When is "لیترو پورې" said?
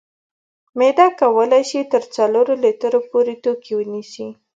2.63-3.33